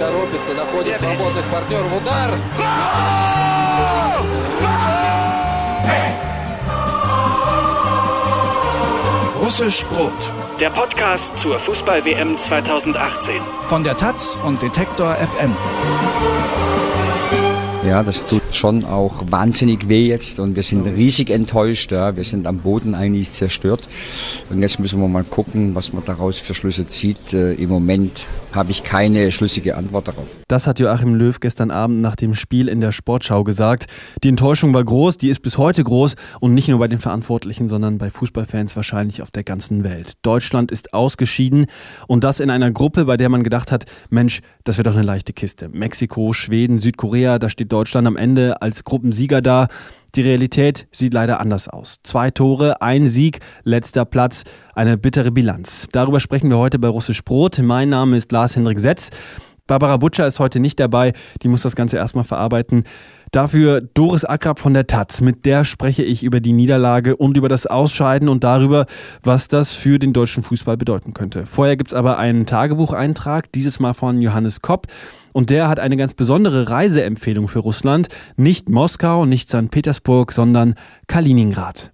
торопится, 0.00 0.54
находит 0.54 0.98
свободных 0.98 1.44
партнеров. 1.46 1.92
Удар! 2.00 2.30
Russisch 9.42 9.86
Brot, 9.86 10.12
der 10.60 10.70
Podcast 10.70 11.38
zur 11.38 11.58
Fußball-WM 11.58 12.36
2018. 12.36 13.36
Von 13.64 13.84
der 13.84 13.96
Taz 13.96 14.36
und 14.44 14.60
Detektor 14.60 15.14
FM. 15.14 15.54
Ja, 17.86 18.02
das 18.02 18.26
tut 18.26 18.39
schon 18.55 18.85
auch 18.85 19.23
wahnsinnig 19.29 19.89
weh 19.89 20.07
jetzt 20.07 20.39
und 20.39 20.55
wir 20.55 20.63
sind 20.63 20.85
riesig 20.85 21.29
enttäuscht. 21.29 21.91
Ja. 21.91 22.15
Wir 22.15 22.23
sind 22.23 22.47
am 22.47 22.59
Boden 22.59 22.95
eigentlich 22.95 23.31
zerstört. 23.31 23.87
Und 24.49 24.61
jetzt 24.61 24.79
müssen 24.79 24.99
wir 24.99 25.07
mal 25.07 25.23
gucken, 25.23 25.75
was 25.75 25.93
man 25.93 26.03
daraus 26.05 26.37
für 26.37 26.53
Schlüsse 26.53 26.87
zieht. 26.87 27.33
Äh, 27.33 27.53
Im 27.53 27.69
Moment 27.69 28.27
habe 28.51 28.71
ich 28.71 28.83
keine 28.83 29.31
schlüssige 29.31 29.77
Antwort 29.77 30.07
darauf. 30.09 30.27
Das 30.47 30.67
hat 30.67 30.79
Joachim 30.79 31.15
Löw 31.15 31.39
gestern 31.39 31.71
Abend 31.71 32.01
nach 32.01 32.15
dem 32.15 32.35
Spiel 32.35 32.67
in 32.67 32.81
der 32.81 32.91
Sportschau 32.91 33.43
gesagt. 33.43 33.85
Die 34.23 34.29
Enttäuschung 34.29 34.73
war 34.73 34.83
groß, 34.83 35.17
die 35.17 35.29
ist 35.29 35.41
bis 35.41 35.57
heute 35.57 35.83
groß 35.83 36.15
und 36.39 36.53
nicht 36.53 36.67
nur 36.67 36.79
bei 36.79 36.87
den 36.87 36.99
Verantwortlichen, 36.99 37.69
sondern 37.69 37.97
bei 37.97 38.11
Fußballfans 38.11 38.75
wahrscheinlich 38.75 39.21
auf 39.21 39.31
der 39.31 39.43
ganzen 39.43 39.83
Welt. 39.83 40.13
Deutschland 40.21 40.71
ist 40.71 40.93
ausgeschieden 40.93 41.67
und 42.07 42.23
das 42.23 42.39
in 42.39 42.49
einer 42.49 42.71
Gruppe, 42.71 43.05
bei 43.05 43.17
der 43.17 43.29
man 43.29 43.43
gedacht 43.43 43.71
hat, 43.71 43.85
Mensch, 44.09 44.41
das 44.63 44.77
wird 44.77 44.87
doch 44.87 44.93
eine 44.95 45.03
leichte 45.03 45.33
Kiste. 45.33 45.69
Mexiko, 45.69 46.33
Schweden, 46.33 46.79
Südkorea, 46.79 47.39
da 47.39 47.49
steht 47.49 47.71
Deutschland 47.71 48.07
am 48.07 48.17
Ende 48.17 48.40
als 48.59 48.83
Gruppensieger 48.83 49.41
da. 49.41 49.67
Die 50.15 50.21
Realität 50.21 50.87
sieht 50.91 51.13
leider 51.13 51.39
anders 51.39 51.69
aus. 51.69 51.99
Zwei 52.03 52.31
Tore, 52.31 52.81
ein 52.81 53.07
Sieg, 53.07 53.39
letzter 53.63 54.03
Platz, 54.03 54.43
eine 54.75 54.97
bittere 54.97 55.31
Bilanz. 55.31 55.87
Darüber 55.91 56.19
sprechen 56.19 56.49
wir 56.49 56.57
heute 56.57 56.79
bei 56.79 56.89
Russisch 56.89 57.23
Brot. 57.23 57.59
Mein 57.59 57.89
Name 57.89 58.17
ist 58.17 58.31
Lars-Hendrik 58.31 58.79
Setz. 58.79 59.09
Barbara 59.71 59.95
Butcher 59.95 60.27
ist 60.27 60.41
heute 60.41 60.59
nicht 60.59 60.81
dabei, 60.81 61.13
die 61.43 61.47
muss 61.47 61.61
das 61.61 61.77
Ganze 61.77 61.95
erstmal 61.95 62.25
verarbeiten. 62.25 62.83
Dafür 63.31 63.79
Doris 63.79 64.25
Akrab 64.25 64.59
von 64.59 64.73
der 64.73 64.85
Taz. 64.85 65.21
Mit 65.21 65.45
der 65.45 65.63
spreche 65.63 66.03
ich 66.03 66.23
über 66.23 66.41
die 66.41 66.51
Niederlage 66.51 67.15
und 67.15 67.37
über 67.37 67.47
das 67.47 67.67
Ausscheiden 67.67 68.27
und 68.27 68.43
darüber, 68.43 68.85
was 69.23 69.47
das 69.47 69.71
für 69.71 69.97
den 69.97 70.11
deutschen 70.11 70.43
Fußball 70.43 70.75
bedeuten 70.75 71.13
könnte. 71.13 71.45
Vorher 71.45 71.77
gibt 71.77 71.91
es 71.91 71.93
aber 71.93 72.17
einen 72.17 72.45
Tagebucheintrag, 72.45 73.49
dieses 73.53 73.79
Mal 73.79 73.93
von 73.93 74.21
Johannes 74.21 74.61
Kopp. 74.61 74.87
Und 75.31 75.49
der 75.49 75.69
hat 75.69 75.79
eine 75.79 75.95
ganz 75.95 76.15
besondere 76.15 76.69
Reiseempfehlung 76.69 77.47
für 77.47 77.59
Russland. 77.59 78.09
Nicht 78.35 78.67
Moskau, 78.67 79.25
nicht 79.25 79.47
St. 79.47 79.71
Petersburg, 79.71 80.33
sondern 80.33 80.75
Kaliningrad. 81.07 81.93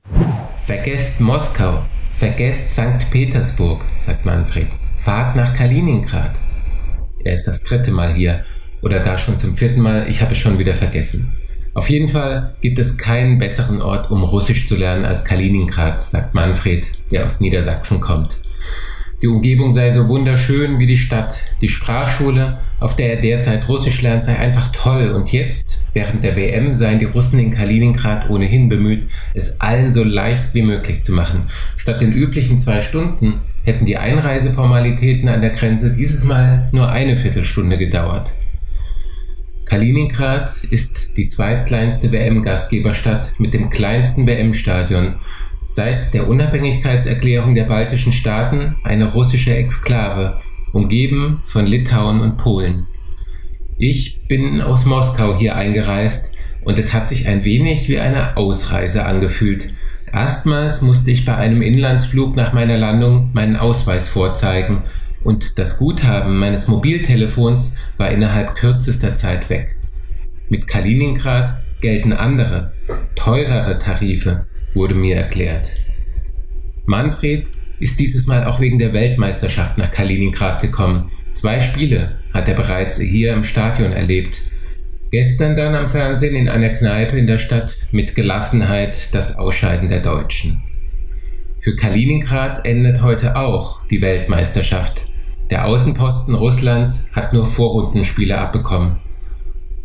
Vergesst 0.64 1.22
Moskau, 1.22 1.84
vergesst 2.16 2.72
St. 2.72 3.12
Petersburg, 3.12 3.86
sagt 4.04 4.26
Manfred. 4.26 4.70
Fahrt 4.98 5.36
nach 5.36 5.54
Kaliningrad. 5.54 6.32
Er 7.28 7.33
ist 7.33 7.45
das 7.45 7.61
dritte 7.61 7.92
Mal 7.92 8.14
hier 8.14 8.45
oder 8.81 9.02
gar 9.02 9.17
schon 9.17 9.38
zum 9.38 9.58
vierten 9.58 9.81
Mal, 9.81 10.08
ich 10.09 10.22
habe 10.22 10.31
es 10.31 10.38
schon 10.38 10.59
wieder 10.59 10.73
vergessen. 10.73 11.33
Auf 11.73 11.89
jeden 11.89 12.08
Fall 12.08 12.56
gibt 12.61 12.80
es 12.80 12.97
keinen 12.97 13.38
besseren 13.38 13.81
Ort, 13.81 14.09
um 14.09 14.23
Russisch 14.23 14.66
zu 14.66 14.78
lernen 14.78 15.03
als 15.03 15.25
Kaliningrad, 15.25 16.02
sagt 16.02 16.33
Manfred, 16.33 16.88
der 17.11 17.25
aus 17.25 17.42
Niedersachsen 17.42 18.00
kommt. 18.00 18.38
Die 19.22 19.28
Umgebung 19.28 19.73
sei 19.73 19.92
so 19.92 20.08
wunderschön 20.08 20.80
wie 20.80 20.86
die 20.86 20.98
Stadt. 20.98 21.38
Die 21.59 21.67
Sprachschule, 21.67 22.59
auf 22.80 22.95
der 22.95 23.16
er 23.16 23.22
derzeit 23.22 23.67
Russisch 23.67 24.02
lernt, 24.02 24.23
sei 24.23 24.38
einfach 24.38 24.72
toll. 24.72 25.09
Und 25.09 25.33
jetzt, 25.33 25.80
während 25.94 26.23
der 26.23 26.38
WM, 26.38 26.72
seien 26.73 27.00
die 27.00 27.05
Russen 27.05 27.39
in 27.39 27.52
Kaliningrad 27.52 28.30
ohnehin 28.30 28.70
bemüht, 28.70 29.09
es 29.33 29.59
allen 29.59 29.92
so 29.92 30.03
leicht 30.03 30.53
wie 30.53 30.61
möglich 30.61 31.03
zu 31.03 31.11
machen. 31.11 31.50
Statt 31.75 32.00
den 32.00 32.14
üblichen 32.14 32.58
zwei 32.58 32.80
Stunden 32.80 33.42
hätten 33.68 33.86
die 33.86 33.98
Einreiseformalitäten 33.98 35.28
an 35.28 35.42
der 35.42 35.50
Grenze 35.50 35.92
dieses 35.92 36.23
Mal 36.23 36.70
nur 36.72 36.90
eine 36.90 37.18
Viertelstunde 37.18 37.78
gedauert. 37.78 38.32
Kaliningrad 39.66 40.64
ist 40.70 41.18
die 41.18 41.28
zweitkleinste 41.28 42.14
WM-Gastgeberstadt 42.14 43.38
mit 43.38 43.54
dem 43.54 43.70
kleinsten 43.70 44.26
WM-Stadion. 44.26 45.17
Seit 45.66 46.14
der 46.14 46.30
Unabhängigkeitserklärung 46.30 47.54
der 47.54 47.66
baltischen 47.66 48.14
Staaten 48.14 48.78
eine 48.86 49.11
russische 49.11 49.54
Exklave, 49.54 50.42
umgeben 50.72 51.44
von 51.45 51.66
Litauen 51.66 52.22
und 52.22 52.38
Polen. 52.38 52.88
Ich 53.78 54.22
bin 54.30 54.61
aus 54.61 54.86
Moskau 54.86 55.38
hier 55.38 55.55
eingereist 55.58 56.34
und 56.64 56.80
es 56.80 56.94
hat 56.94 57.10
sich 57.10 57.28
ein 57.28 57.44
wenig 57.44 57.89
wie 57.89 57.99
eine 57.99 58.38
Ausreise 58.38 59.05
angefühlt. 59.05 59.73
Erstmals 60.20 60.82
musste 60.82 61.11
ich 61.11 61.26
bei 61.26 61.36
einem 61.36 61.61
Inlandsflug 61.61 62.36
nach 62.36 62.52
meiner 62.52 62.76
Landung 62.76 63.30
meinen 63.33 63.55
Ausweis 63.55 64.10
vorzeigen 64.10 64.82
und 65.23 65.60
das 65.60 65.78
Guthaben 65.78 66.39
meines 66.39 66.67
Mobiltelefons 66.67 67.78
war 67.98 68.10
innerhalb 68.10 68.55
kürzester 68.55 69.16
Zeit 69.16 69.52
weg. 69.52 69.76
Mit 70.50 70.66
Kaliningrad 70.66 71.61
gelten 71.82 72.14
andere, 72.14 72.73
teurere 73.16 73.78
Tarife, 73.78 74.48
wurde 74.73 74.95
mir 74.95 75.17
erklärt. 75.17 75.67
Manfred 76.88 77.48
ist 77.80 77.99
dieses 77.99 78.26
Mal 78.26 78.45
auch 78.45 78.60
wegen 78.60 78.80
der 78.80 78.94
Weltmeisterschaft 78.94 79.78
nach 79.78 79.92
Kaliningrad 79.92 80.64
gekommen. 80.64 81.11
Zwei 81.36 81.60
Spiele 81.60 82.17
hat 82.34 82.48
er 82.48 82.55
bereits 82.55 82.99
hier 82.99 83.34
im 83.34 83.44
Stadion 83.44 83.92
erlebt. 83.92 84.42
Gestern 85.10 85.56
dann 85.56 85.73
am 85.73 85.88
Fernsehen 85.88 86.36
in 86.36 86.50
einer 86.50 86.70
Kneipe 86.70 87.18
in 87.18 87.28
der 87.28 87.38
Stadt 87.38 87.78
mit 87.92 88.14
Gelassenheit 88.14 89.14
das 89.14 89.38
Ausscheiden 89.38 89.88
der 89.88 90.02
Deutschen. 90.02 90.62
Für 91.62 91.78
Kaliningrad 91.78 92.66
endet 92.66 93.02
heute 93.02 93.38
auch 93.38 93.86
die 93.88 94.02
Weltmeisterschaft. 94.02 95.02
Der 95.50 95.66
Außenposten 95.66 96.36
Russlands 96.36 97.08
hat 97.14 97.32
nur 97.32 97.46
Vorrundenspiele 97.46 98.38
abbekommen. 98.38 98.98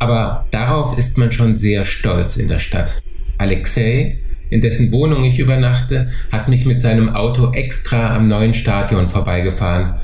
Aber 0.00 0.47
darauf 0.50 0.99
ist 0.99 1.19
man 1.19 1.31
schon 1.31 1.56
sehr 1.56 1.84
stolz 1.84 2.37
in 2.37 2.49
der 2.49 2.59
Stadt. 2.59 3.00
Alexei, 3.38 4.19
in 4.50 4.61
dessen 4.61 4.91
Wohnung 4.91 5.22
ich 5.22 5.38
übernachte, 5.38 6.11
hat 6.32 6.49
mich 6.49 6.66
mit 6.66 6.81
seinem 6.81 7.11
Auto 7.11 7.53
extra 7.53 8.16
am 8.16 8.27
neuen 8.27 8.55
Stadion 8.55 9.09
vorbeigefahren. 9.09 9.94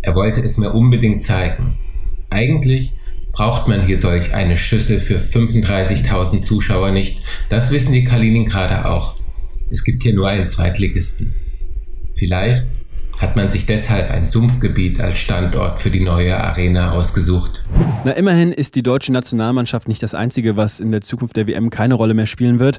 Er 0.00 0.14
wollte 0.14 0.40
es 0.40 0.56
mir 0.56 0.70
unbedingt 0.70 1.22
zeigen. 1.22 1.76
Eigentlich 2.30 2.94
braucht 3.32 3.66
man 3.66 3.86
hier 3.86 3.98
solch 3.98 4.34
eine 4.34 4.56
Schüssel 4.56 5.00
für 5.00 5.18
35.000 5.18 6.42
Zuschauer 6.42 6.90
nicht. 6.90 7.20
Das 7.48 7.72
wissen 7.72 7.92
die 7.92 8.04
Kaliningrader 8.04 8.90
auch. 8.90 9.14
Es 9.70 9.84
gibt 9.84 10.02
hier 10.02 10.14
nur 10.14 10.28
einen 10.28 10.50
Zweitligisten. 10.50 11.34
Vielleicht 12.14 12.64
hat 13.18 13.36
man 13.36 13.50
sich 13.50 13.66
deshalb 13.66 14.10
ein 14.10 14.26
Sumpfgebiet 14.26 15.00
als 15.00 15.18
Standort 15.18 15.80
für 15.80 15.90
die 15.90 16.00
neue 16.00 16.36
Arena 16.36 16.92
ausgesucht. 16.92 17.62
Na, 18.04 18.12
immerhin 18.12 18.52
ist 18.52 18.74
die 18.74 18.82
deutsche 18.82 19.12
Nationalmannschaft 19.12 19.88
nicht 19.88 20.02
das 20.02 20.14
Einzige, 20.14 20.56
was 20.56 20.80
in 20.80 20.90
der 20.90 21.00
Zukunft 21.00 21.36
der 21.36 21.46
WM 21.46 21.70
keine 21.70 21.94
Rolle 21.94 22.14
mehr 22.14 22.26
spielen 22.26 22.58
wird. 22.58 22.78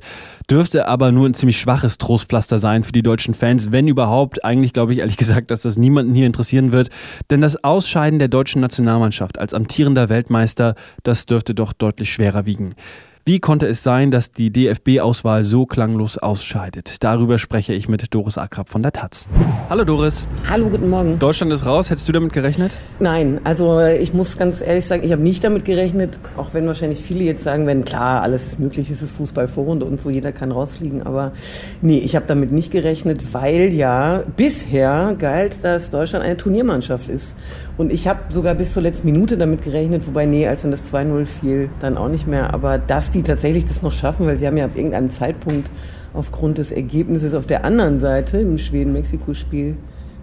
Dürfte 0.50 0.88
aber 0.88 1.12
nur 1.12 1.28
ein 1.28 1.34
ziemlich 1.34 1.58
schwaches 1.60 1.98
Trostpflaster 1.98 2.60
sein 2.60 2.84
für 2.84 2.92
die 2.92 3.04
deutschen 3.04 3.34
Fans, 3.34 3.72
wenn 3.72 3.88
überhaupt. 3.88 4.44
Eigentlich 4.44 4.74
glaube 4.74 4.94
ich 4.94 5.00
ehrlich 5.00 5.18
gesagt, 5.18 5.52
dass 5.52 5.62
das 5.62 5.78
niemanden 5.78 6.14
hier 6.14 6.28
interessieren 6.28 6.72
wird. 6.72 6.90
Denn 7.30 7.42
das 7.42 7.64
Ausscheiden 7.64 8.20
der 8.20 8.28
deutschen 8.28 8.62
Nationalmannschaft 8.62 9.40
als 9.40 9.54
amtierender 9.54 10.10
Weltmeister, 10.10 10.76
das 11.04 11.26
dürfte 11.26 11.56
doch 11.56 11.74
deutlich 11.74 12.12
schwerer 12.12 12.46
wiegen. 12.46 12.76
Wie 13.26 13.40
konnte 13.40 13.68
es 13.68 13.84
sein, 13.84 14.12
dass 14.12 14.32
die 14.32 14.52
DFB-Auswahl 14.52 15.46
so 15.46 15.66
klanglos 15.66 16.18
ausscheidet? 16.18 17.06
Darüber 17.06 17.40
spreche 17.40 17.74
ich 17.74 17.88
mit 17.88 18.14
Doris 18.14 18.38
Akrab 18.38 18.68
von 18.68 18.84
der 18.84 18.92
Taz. 18.92 19.30
Hallo 19.70 19.86
Doris. 19.86 20.28
Hallo, 20.50 20.68
guten 20.68 20.90
Morgen. 20.90 21.20
Deutschland 21.20 21.54
ist 21.54 21.66
raus. 21.66 21.90
Hättest 21.90 22.10
du 22.10 22.12
damit 22.12 22.34
gerechnet? 22.34 22.78
Nein, 23.00 23.40
also 23.46 23.80
ich 23.80 24.14
muss 24.14 24.38
ganz 24.38 24.60
ehrlich 24.60 24.86
sagen, 24.86 25.04
ich 25.06 25.14
habe 25.14 25.22
nicht 25.22 25.42
damit 25.42 25.64
gerechnet, 25.64 26.20
auch 26.36 26.54
wenn 26.54 26.68
wahrscheinlich 26.68 27.02
viele 27.02 27.24
jetzt 27.24 27.44
sagen 27.44 27.66
werden, 27.66 27.86
klar, 27.86 28.24
alles 28.24 28.46
ist 28.46 28.60
möglich, 28.60 28.90
es 28.90 29.02
ist 29.02 29.16
Fußballvorrunde 29.16 29.86
und 29.86 30.02
so, 30.02 30.10
jeder 30.10 30.34
kann 30.34 30.52
rausfliegen, 30.52 31.04
aber 31.04 31.32
nee, 31.82 32.00
ich 32.00 32.18
habe 32.18 32.26
damit 32.28 32.52
nicht 32.52 32.72
gerechnet, 32.72 33.34
weil 33.34 33.72
ja 33.72 34.24
bisher 34.36 35.16
galt, 35.18 35.64
dass 35.64 35.92
Deutschland 35.92 36.26
eine 36.26 36.36
Turniermannschaft 36.36 37.08
ist. 37.08 37.34
Und 37.78 37.92
ich 37.92 38.08
habe 38.08 38.20
sogar 38.30 38.54
bis 38.54 38.74
zur 38.74 38.84
letzten 38.84 39.08
Minute 39.08 39.38
damit 39.38 39.64
gerechnet, 39.64 40.06
wobei, 40.06 40.26
nee, 40.26 40.48
als 40.48 40.62
dann 40.62 40.72
das 40.72 40.92
2-0 40.94 41.26
fiel, 41.26 41.70
dann 41.80 41.98
auch 41.98 42.10
nicht 42.10 42.28
mehr. 42.28 42.54
Aber 42.54 42.78
dass 42.78 43.10
die 43.10 43.24
tatsächlich 43.24 43.66
das 43.66 43.82
noch 43.82 43.94
schaffen, 43.94 44.28
weil 44.28 44.38
sie 44.38 44.46
haben 44.46 44.58
ja 44.58 44.66
ab 44.66 44.76
irgendeinem 44.76 45.10
Zeitpunkt 45.10 45.70
aufgrund 46.14 46.60
des 46.60 46.72
Ergebnisses 46.72 47.34
auf 47.34 47.48
der 47.48 47.66
anderen 47.66 47.98
Seite 47.98 48.38
im 48.38 48.60
Schweden-Mexiko-Spiel 48.60 49.76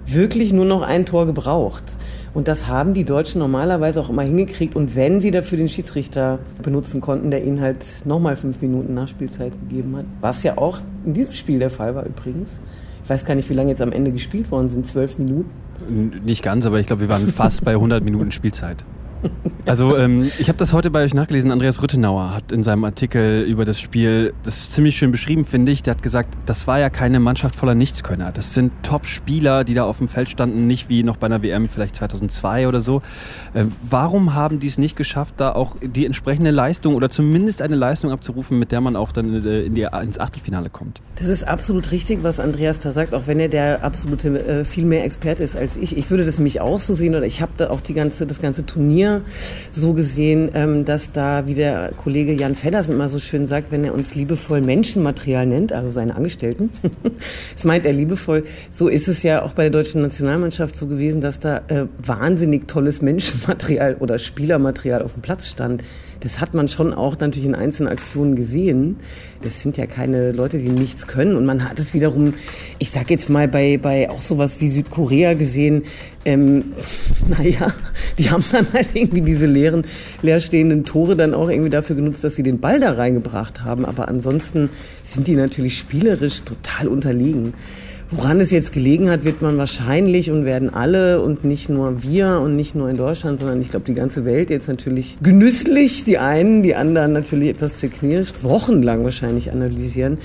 wirklich 0.06 0.52
nur 0.52 0.64
noch 0.64 0.82
ein 0.82 1.06
Tor 1.06 1.26
gebraucht. 1.26 1.84
Und 2.32 2.46
das 2.46 2.68
haben 2.68 2.94
die 2.94 3.04
Deutschen 3.04 3.40
normalerweise 3.40 4.00
auch 4.00 4.08
immer 4.08 4.22
hingekriegt. 4.22 4.76
Und 4.76 4.94
wenn 4.94 5.20
sie 5.20 5.32
dafür 5.32 5.58
den 5.58 5.68
Schiedsrichter 5.68 6.38
benutzen 6.62 7.00
konnten, 7.00 7.30
der 7.30 7.42
ihnen 7.44 7.60
halt 7.60 7.78
nochmal 8.04 8.36
fünf 8.36 8.62
Minuten 8.62 8.94
Nachspielzeit 8.94 9.52
gegeben 9.68 9.96
hat, 9.96 10.04
was 10.20 10.42
ja 10.44 10.56
auch 10.56 10.78
in 11.04 11.14
diesem 11.14 11.34
Spiel 11.34 11.58
der 11.58 11.70
Fall 11.70 11.94
war 11.94 12.06
übrigens. 12.06 12.50
Weiß 13.10 13.24
gar 13.24 13.34
nicht, 13.34 13.50
wie 13.50 13.54
lange 13.54 13.70
jetzt 13.70 13.82
am 13.82 13.90
Ende 13.90 14.12
gespielt 14.12 14.52
worden 14.52 14.70
sind. 14.70 14.86
Zwölf 14.86 15.18
Minuten? 15.18 15.50
Nicht 16.24 16.44
ganz, 16.44 16.64
aber 16.64 16.78
ich 16.78 16.86
glaube, 16.86 17.02
wir 17.02 17.08
waren 17.08 17.26
fast 17.26 17.64
bei 17.64 17.72
100 17.72 18.04
Minuten 18.04 18.30
Spielzeit. 18.30 18.84
Also 19.66 19.96
ähm, 19.96 20.30
ich 20.38 20.48
habe 20.48 20.58
das 20.58 20.72
heute 20.72 20.90
bei 20.90 21.04
euch 21.04 21.14
nachgelesen. 21.14 21.52
Andreas 21.52 21.82
Rüttenauer 21.82 22.34
hat 22.34 22.50
in 22.50 22.64
seinem 22.64 22.84
Artikel 22.84 23.42
über 23.42 23.64
das 23.64 23.78
Spiel 23.78 24.32
das 24.42 24.70
ziemlich 24.70 24.96
schön 24.96 25.12
beschrieben, 25.12 25.44
finde 25.44 25.70
ich. 25.70 25.82
Der 25.82 25.94
hat 25.94 26.02
gesagt, 26.02 26.36
das 26.46 26.66
war 26.66 26.78
ja 26.78 26.90
keine 26.90 27.20
Mannschaft 27.20 27.54
voller 27.54 27.74
Nichtskönner. 27.74 28.32
Das 28.32 28.54
sind 28.54 28.72
Top-Spieler, 28.82 29.64
die 29.64 29.74
da 29.74 29.84
auf 29.84 29.98
dem 29.98 30.08
Feld 30.08 30.28
standen, 30.28 30.66
nicht 30.66 30.88
wie 30.88 31.02
noch 31.02 31.18
bei 31.18 31.26
einer 31.26 31.42
WM 31.42 31.68
vielleicht 31.68 31.96
2002 31.96 32.68
oder 32.68 32.80
so. 32.80 33.02
Äh, 33.54 33.66
warum 33.88 34.34
haben 34.34 34.58
die 34.58 34.66
es 34.66 34.78
nicht 34.78 34.96
geschafft, 34.96 35.34
da 35.36 35.52
auch 35.52 35.76
die 35.80 36.06
entsprechende 36.06 36.50
Leistung 36.50 36.94
oder 36.94 37.10
zumindest 37.10 37.62
eine 37.62 37.76
Leistung 37.76 38.10
abzurufen, 38.10 38.58
mit 38.58 38.72
der 38.72 38.80
man 38.80 38.96
auch 38.96 39.12
dann 39.12 39.44
äh, 39.44 39.62
in 39.62 39.74
die, 39.74 39.86
ins 40.02 40.18
Achtelfinale 40.18 40.70
kommt? 40.70 41.00
Das 41.16 41.28
ist 41.28 41.46
absolut 41.46 41.90
richtig, 41.92 42.22
was 42.22 42.40
Andreas 42.40 42.80
da 42.80 42.90
sagt, 42.90 43.14
auch 43.14 43.26
wenn 43.26 43.38
er 43.38 43.48
der 43.48 43.84
absolute 43.84 44.46
äh, 44.46 44.64
viel 44.64 44.84
mehr 44.84 45.04
Experte 45.04 45.42
ist 45.42 45.56
als 45.56 45.76
ich. 45.76 45.96
Ich 45.96 46.10
würde 46.10 46.24
das 46.24 46.38
nämlich 46.38 46.60
auch 46.60 46.80
so 46.80 46.94
sehen 46.94 47.14
oder 47.14 47.26
ich 47.26 47.42
habe 47.42 47.52
da 47.56 47.70
auch 47.70 47.80
die 47.80 47.94
ganze, 47.94 48.26
das 48.26 48.40
ganze 48.40 48.66
Turnier 48.66 49.09
so 49.72 49.92
gesehen, 49.92 50.50
ähm, 50.54 50.84
dass 50.84 51.12
da, 51.12 51.46
wie 51.46 51.54
der 51.54 51.92
Kollege 51.96 52.32
Jan 52.32 52.54
Feddersen 52.54 52.94
immer 52.94 53.08
so 53.08 53.18
schön 53.18 53.46
sagt, 53.46 53.70
wenn 53.70 53.84
er 53.84 53.94
uns 53.94 54.14
liebevoll 54.14 54.60
Menschenmaterial 54.60 55.46
nennt, 55.46 55.72
also 55.72 55.90
seine 55.90 56.14
Angestellten, 56.16 56.70
das 57.54 57.64
meint 57.64 57.86
er 57.86 57.92
liebevoll, 57.92 58.44
so 58.70 58.88
ist 58.88 59.08
es 59.08 59.22
ja 59.22 59.42
auch 59.42 59.52
bei 59.52 59.64
der 59.64 59.70
deutschen 59.70 60.00
Nationalmannschaft 60.00 60.76
so 60.76 60.86
gewesen, 60.86 61.20
dass 61.20 61.38
da 61.38 61.62
äh, 61.68 61.86
wahnsinnig 61.98 62.68
tolles 62.68 63.02
Menschenmaterial 63.02 63.96
oder 64.00 64.18
Spielermaterial 64.18 65.02
auf 65.02 65.12
dem 65.14 65.22
Platz 65.22 65.48
stand 65.48 65.82
das 66.20 66.40
hat 66.40 66.54
man 66.54 66.68
schon 66.68 66.92
auch 66.92 67.18
natürlich 67.18 67.46
in 67.46 67.54
einzelnen 67.54 67.90
Aktionen 67.90 68.36
gesehen. 68.36 68.96
Das 69.42 69.60
sind 69.60 69.76
ja 69.78 69.86
keine 69.86 70.32
Leute, 70.32 70.58
die 70.58 70.68
nichts 70.68 71.06
können. 71.06 71.34
Und 71.34 71.46
man 71.46 71.68
hat 71.68 71.78
es 71.78 71.94
wiederum, 71.94 72.34
ich 72.78 72.90
sag 72.90 73.10
jetzt 73.10 73.30
mal, 73.30 73.48
bei, 73.48 73.78
bei 73.78 74.10
auch 74.10 74.20
sowas 74.20 74.60
wie 74.60 74.68
Südkorea 74.68 75.34
gesehen, 75.34 75.84
ähm, 76.24 76.72
naja, 77.28 77.72
die 78.18 78.30
haben 78.30 78.44
dann 78.52 78.66
halt 78.72 78.88
irgendwie 78.94 79.22
diese 79.22 79.46
leeren, 79.46 79.84
leerstehenden 80.22 80.84
Tore 80.84 81.16
dann 81.16 81.34
auch 81.34 81.48
irgendwie 81.48 81.70
dafür 81.70 81.96
genutzt, 81.96 82.24
dass 82.24 82.34
sie 82.34 82.42
den 82.42 82.60
Ball 82.60 82.80
da 82.80 82.92
reingebracht 82.92 83.64
haben. 83.64 83.84
Aber 83.84 84.08
ansonsten 84.08 84.70
sind 85.04 85.26
die 85.26 85.36
natürlich 85.36 85.78
spielerisch 85.78 86.42
total 86.42 86.88
unterlegen. 86.88 87.54
Woran 88.12 88.40
es 88.40 88.50
jetzt 88.50 88.72
gelegen 88.72 89.08
hat, 89.08 89.24
wird 89.24 89.40
man 89.40 89.56
wahrscheinlich 89.56 90.32
und 90.32 90.44
werden 90.44 90.74
alle 90.74 91.22
und 91.22 91.44
nicht 91.44 91.68
nur 91.68 92.02
wir 92.02 92.40
und 92.40 92.56
nicht 92.56 92.74
nur 92.74 92.90
in 92.90 92.96
Deutschland, 92.96 93.38
sondern 93.38 93.60
ich 93.60 93.70
glaube 93.70 93.86
die 93.86 93.94
ganze 93.94 94.24
Welt 94.24 94.50
jetzt 94.50 94.66
natürlich 94.66 95.16
genüsslich, 95.22 96.02
die 96.02 96.18
einen, 96.18 96.64
die 96.64 96.74
anderen 96.74 97.12
natürlich 97.12 97.50
etwas 97.50 97.76
zerknirscht, 97.76 98.42
wochenlang 98.42 99.04
wahrscheinlich 99.04 99.52
analysieren. 99.52 100.18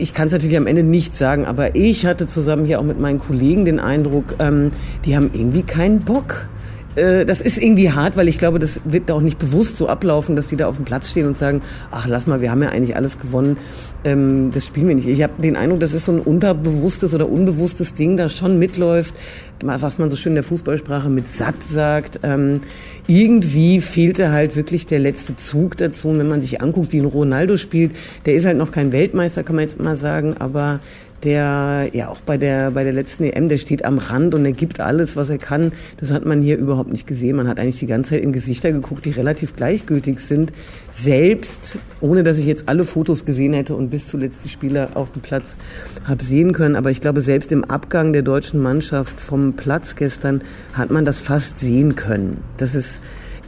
Ich 0.00 0.14
kann 0.14 0.28
es 0.28 0.32
natürlich 0.32 0.56
am 0.56 0.66
Ende 0.66 0.82
nicht 0.82 1.14
sagen, 1.14 1.44
aber 1.44 1.76
ich 1.76 2.06
hatte 2.06 2.26
zusammen 2.26 2.64
hier 2.64 2.80
auch 2.80 2.84
mit 2.84 2.98
meinen 2.98 3.18
Kollegen 3.18 3.66
den 3.66 3.78
Eindruck, 3.78 4.36
ähm, 4.38 4.70
die 5.04 5.14
haben 5.14 5.28
irgendwie 5.34 5.62
keinen 5.62 6.00
Bock 6.00 6.48
äh, 6.96 7.24
das 7.24 7.40
ist 7.40 7.58
irgendwie 7.58 7.90
hart, 7.90 8.16
weil 8.16 8.28
ich 8.28 8.38
glaube, 8.38 8.58
das 8.58 8.80
wird 8.84 9.10
auch 9.10 9.20
nicht 9.20 9.38
bewusst 9.38 9.78
so 9.78 9.88
ablaufen, 9.88 10.36
dass 10.36 10.48
die 10.48 10.56
da 10.56 10.66
auf 10.66 10.76
dem 10.76 10.84
Platz 10.84 11.10
stehen 11.10 11.26
und 11.26 11.38
sagen, 11.38 11.62
ach 11.90 12.06
lass 12.06 12.26
mal, 12.26 12.40
wir 12.40 12.50
haben 12.50 12.62
ja 12.62 12.70
eigentlich 12.70 12.96
alles 12.96 13.18
gewonnen, 13.18 13.56
ähm, 14.04 14.50
das 14.52 14.66
spielen 14.66 14.88
wir 14.88 14.94
nicht. 14.94 15.08
Ich 15.08 15.22
habe 15.22 15.40
den 15.40 15.56
Eindruck, 15.56 15.80
das 15.80 15.92
ist 15.92 16.06
so 16.06 16.12
ein 16.12 16.20
unterbewusstes 16.20 17.14
oder 17.14 17.28
unbewusstes 17.28 17.94
Ding, 17.94 18.16
das 18.16 18.34
schon 18.36 18.58
mitläuft, 18.58 19.14
was 19.62 19.98
man 19.98 20.10
so 20.10 20.16
schön 20.16 20.32
in 20.32 20.36
der 20.36 20.44
Fußballsprache 20.44 21.08
mit 21.08 21.32
satt 21.34 21.62
sagt. 21.62 22.20
Ähm, 22.22 22.60
irgendwie 23.06 23.80
fehlte 23.80 24.30
halt 24.32 24.56
wirklich 24.56 24.86
der 24.86 25.00
letzte 25.00 25.36
Zug 25.36 25.76
dazu. 25.76 26.08
Und 26.08 26.18
wenn 26.18 26.28
man 26.28 26.40
sich 26.40 26.60
anguckt, 26.62 26.92
wie 26.92 26.98
ein 26.98 27.04
Ronaldo 27.04 27.56
spielt, 27.56 27.92
der 28.24 28.34
ist 28.34 28.46
halt 28.46 28.56
noch 28.56 28.72
kein 28.72 28.92
Weltmeister, 28.92 29.42
kann 29.42 29.56
man 29.56 29.64
jetzt 29.64 29.78
mal 29.78 29.96
sagen, 29.96 30.36
aber 30.38 30.80
der 31.24 31.90
ja 31.92 32.08
auch 32.08 32.20
bei 32.20 32.36
der 32.36 32.70
bei 32.70 32.84
der 32.84 32.92
letzten 32.92 33.24
EM, 33.24 33.48
der 33.48 33.58
steht 33.58 33.84
am 33.84 33.98
Rand 33.98 34.34
und 34.34 34.44
er 34.44 34.52
gibt 34.52 34.80
alles, 34.80 35.16
was 35.16 35.30
er 35.30 35.38
kann. 35.38 35.72
Das 35.98 36.10
hat 36.10 36.24
man 36.24 36.42
hier 36.42 36.56
überhaupt 36.56 36.90
nicht 36.90 37.06
gesehen. 37.06 37.36
Man 37.36 37.48
hat 37.48 37.60
eigentlich 37.60 37.78
die 37.78 37.86
ganze 37.86 38.10
Zeit 38.10 38.22
in 38.22 38.32
Gesichter 38.32 38.72
geguckt, 38.72 39.04
die 39.04 39.10
relativ 39.10 39.56
gleichgültig 39.56 40.20
sind. 40.20 40.52
Selbst, 40.92 41.78
ohne 42.00 42.22
dass 42.22 42.38
ich 42.38 42.46
jetzt 42.46 42.68
alle 42.68 42.84
Fotos 42.84 43.24
gesehen 43.24 43.52
hätte 43.52 43.74
und 43.74 43.90
bis 43.90 44.08
zuletzt 44.08 44.44
die 44.44 44.48
Spieler 44.48 44.90
auf 44.94 45.12
dem 45.12 45.22
Platz 45.22 45.56
habe 46.04 46.24
sehen 46.24 46.52
können. 46.52 46.76
Aber 46.76 46.90
ich 46.90 47.00
glaube, 47.00 47.20
selbst 47.20 47.52
im 47.52 47.64
Abgang 47.64 48.12
der 48.12 48.22
deutschen 48.22 48.60
Mannschaft 48.60 49.20
vom 49.20 49.54
Platz 49.54 49.96
gestern 49.96 50.42
hat 50.72 50.90
man 50.90 51.04
das 51.04 51.20
fast 51.20 51.60
sehen 51.60 51.94
können. 51.94 52.38
Das 52.56 52.74
ist 52.74 53.00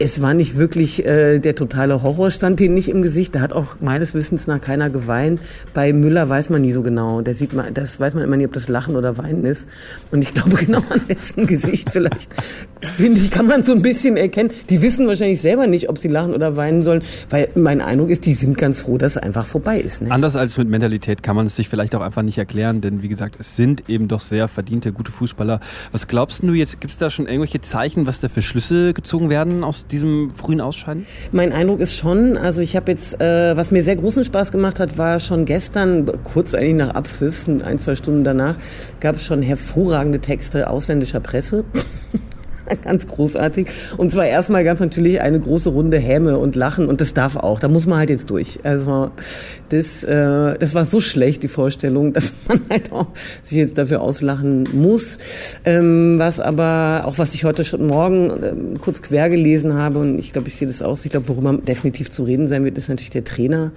es 0.03 0.21
war 0.21 0.35
nicht 0.35 0.57
wirklich 0.59 1.05
äh, 1.05 1.39
der 1.39 1.55
totale 1.55 2.03
Horror 2.03 2.31
stand 2.31 2.61
denen 2.61 2.75
nicht 2.75 2.89
im 2.89 3.03
Gesicht. 3.03 3.35
Da 3.35 3.41
hat 3.41 3.53
auch 3.53 3.77
meines 3.81 4.15
Wissens 4.15 4.47
nach 4.47 4.61
keiner 4.61 4.91
geweint. 4.91 5.41
Bei 5.75 5.93
Müller 5.93 6.29
weiß 6.29 6.51
man 6.51 6.63
nie 6.63 6.73
so 6.73 6.83
genau. 6.83 7.21
Der 7.21 7.35
sieht 7.35 7.53
man, 7.53 7.73
das 7.73 8.01
weiß 8.01 8.15
man 8.15 8.25
immer 8.25 8.37
nie, 8.37 8.47
ob 8.47 8.53
das 8.53 8.69
Lachen 8.69 8.97
oder 8.97 9.17
Weinen 9.17 9.45
ist. 9.45 9.67
Und 10.11 10.23
ich 10.23 10.35
glaube 10.35 10.57
genau 10.65 10.83
an 10.91 11.01
dessen 11.09 11.47
Gesicht 11.47 11.91
vielleicht 11.91 12.31
finde 12.97 13.21
ich 13.21 13.31
kann 13.31 13.47
man 13.47 13.63
so 13.63 13.73
ein 13.73 13.83
bisschen 13.83 14.17
erkennen. 14.17 14.51
Die 14.69 14.83
wissen 14.83 15.07
wahrscheinlich 15.07 15.41
selber 15.41 15.67
nicht, 15.67 15.89
ob 15.89 15.99
sie 15.99 16.09
lachen 16.09 16.35
oder 16.35 16.57
weinen 16.57 16.83
sollen, 16.83 17.03
weil 17.31 17.49
mein 17.55 17.81
Eindruck 17.81 18.11
ist, 18.11 18.27
die 18.27 18.35
sind 18.35 18.59
ganz 18.59 18.81
froh, 18.81 18.99
dass 18.99 19.17
es 19.17 19.19
einfach 19.19 19.47
vorbei 19.47 19.79
ist. 19.79 20.03
Ne? 20.03 20.11
Anders 20.11 20.37
als 20.37 20.59
mit 20.59 20.69
Mentalität 20.69 21.23
kann 21.23 21.37
man 21.37 21.47
es 21.47 21.57
sich 21.57 21.69
vielleicht 21.69 21.95
auch 21.95 22.01
einfach 22.01 22.23
nicht 22.23 22.39
erklären, 22.39 22.81
denn 22.81 23.03
wie 23.03 23.09
gesagt, 23.09 23.37
es 23.39 23.57
sind 23.57 23.89
eben 23.89 24.09
doch 24.09 24.21
sehr 24.21 24.49
verdiente, 24.49 24.93
gute 24.93 25.13
Fußballer. 25.13 25.61
Was 25.93 26.09
glaubst 26.09 26.43
du 26.43 26.53
jetzt? 26.53 26.81
Gibt 26.81 26.93
es 26.93 26.99
da 26.99 27.11
schon 27.11 27.27
irgendwelche 27.27 27.61
Zeichen, 27.61 28.07
was 28.07 28.21
da 28.21 28.29
für 28.29 28.43
Schlüsse 28.43 28.93
gezogen 28.95 29.31
werden 29.31 29.65
aus 29.65 29.87
diesem 29.93 30.31
frühen 30.31 30.61
Ausscheiden? 30.61 31.07
Mein 31.31 31.53
Eindruck 31.53 31.81
ist 31.81 31.95
schon, 31.95 32.37
also 32.37 32.61
ich 32.61 32.75
habe 32.75 32.91
jetzt, 32.91 33.21
äh, 33.21 33.57
was 33.57 33.71
mir 33.71 33.83
sehr 33.83 33.97
großen 33.97 34.25
Spaß 34.25 34.51
gemacht 34.51 34.81
hat, 34.81 34.99
war 34.99 35.21
schon 35.21 35.45
gestern, 35.45 36.11
kurz 36.25 36.55
eigentlich 36.55 36.75
nach 36.75 36.95
Abpfiff, 36.95 37.47
ein, 37.47 37.79
zwei 37.79 37.95
Stunden 37.95 38.25
danach, 38.25 38.57
gab 39.01 39.17
es 39.17 39.23
schon 39.23 39.43
hervorragende 39.43 40.19
Texte 40.19 40.69
ausländischer 40.69 41.21
Presse. 41.21 41.65
ganz 42.85 43.07
großartig. 43.07 43.69
Und 43.97 44.11
zwar 44.11 44.27
erstmal 44.27 44.65
ganz 44.65 44.81
natürlich 44.81 45.21
eine 45.21 45.41
große 45.41 45.71
Runde 45.71 45.99
Häme 45.99 46.39
und 46.39 46.57
Lachen 46.57 46.87
und 46.87 47.01
das 47.01 47.15
darf 47.15 47.37
auch. 47.37 47.61
Da 47.61 47.69
muss 47.69 47.87
man 47.87 47.99
halt 47.99 48.11
jetzt 48.11 48.31
durch. 48.31 48.61
Also 48.63 49.11
das, 49.69 50.05
äh, 50.05 50.59
das 50.59 50.75
war 50.75 50.85
so 50.85 51.01
schlecht, 51.01 51.43
die 51.43 51.49
Vorstellung, 51.49 52.13
dass 52.13 52.33
man 52.49 52.61
halt 52.71 52.93
auch 52.93 53.09
sich 53.43 53.59
jetzt 53.59 53.79
dafür 53.79 54.01
auslachen 54.01 54.69
muss. 54.73 55.19
Ähm, 55.65 56.19
was 56.19 56.41
aber, 56.41 57.03
auch 57.07 57.19
was 57.19 57.35
ich 57.35 57.45
heute 57.45 57.65
schon 57.65 57.87
morgen 57.87 58.33
ähm, 58.43 58.81
kurz 58.81 59.03
quer 59.03 59.29
gelesen 59.29 59.75
habe 59.75 59.99
und 59.99 60.19
ich 60.19 60.33
glaube, 60.33 60.49
ich 60.49 60.57
sehe 60.57 60.69
das 60.69 60.83
aus, 60.83 61.05
ich 61.05 61.11
glaube, 61.11 61.29
worüber 61.29 61.53
definitiv 61.55 62.11
zu 62.11 62.25
reden 62.25 62.49
sein 62.49 62.65
wird, 62.65 62.79
ist 62.79 62.89
natürlich 62.89 63.11
der 63.11 63.25
Trainer 63.25 63.73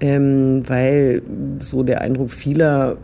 ähm, 0.00 0.64
weil 0.68 1.22
so 1.60 1.82
der 1.82 2.00
Eindruck 2.00 2.30
vieler, 2.30 2.96